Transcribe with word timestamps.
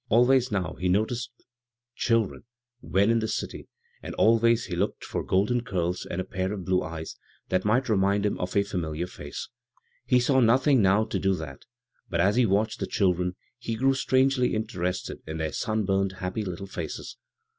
Always 0.09 0.51
now 0.51 0.73
he 0.79 0.89
noticed 0.89 1.29
chil 1.93 2.25
dren 2.25 2.41
when 2.79 3.11
in 3.11 3.19
the 3.19 3.27
city, 3.27 3.67
and 4.01 4.15
always 4.15 4.65
he 4.65 4.75
looked 4.75 5.03
for 5.03 5.21
golden 5.23 5.61
curls 5.63 6.07
and 6.09 6.19
a 6.19 6.23
[>air 6.33 6.51
of 6.53 6.65
blue 6.65 6.81
eyes 6.81 7.15
that 7.49 7.65
might 7.65 7.87
remind 7.87 8.25
him 8.25 8.35
of 8.39 8.55
a 8.55 8.61
feimiliar 8.63 9.07
feice. 9.07 9.49
He 10.07 10.15
163 10.17 10.17
b, 10.17 10.17
Google 10.17 10.17
CROSS 10.17 10.25
CURRENTS 10.25 10.25
saw 10.25 10.39
nothing 10.39 10.81
now 10.81 11.03
to 11.05 11.19
do 11.19 11.35
that, 11.35 11.65
but 12.09 12.19
as 12.19 12.35
he 12.35 12.45
watched 12.47 12.79
the 12.79 12.87
children 12.87 13.35
he 13.59 13.75
grew 13.75 13.93
strangdy 13.93 14.53
inter 14.53 14.79
ested 14.81 15.19
in 15.27 15.37
their 15.37 15.51
sunburned, 15.51 16.13
happy 16.13 16.43
little 16.43 16.65
faces. 16.65 17.17